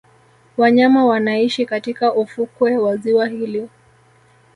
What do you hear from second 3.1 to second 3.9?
hili